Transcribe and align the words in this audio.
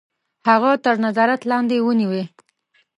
هغه 0.47 0.71
تر 0.83 0.95
نظارت 1.05 1.41
لاندي 1.49 1.77
ونیوی. 1.81 2.23